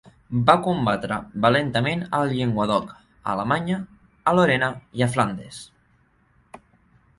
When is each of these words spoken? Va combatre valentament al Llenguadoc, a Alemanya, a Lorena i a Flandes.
Va 0.45 0.53
combatre 0.67 1.17
valentament 1.43 2.01
al 2.21 2.25
Llenguadoc, 2.31 2.89
a 3.03 3.31
Alemanya, 3.35 3.79
a 4.31 4.35
Lorena 4.41 4.73
i 5.01 5.07
a 5.07 5.11
Flandes. 5.17 5.63